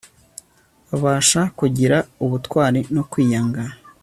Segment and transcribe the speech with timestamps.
[0.87, 3.61] babasha kugira ubutwari no kwiyanga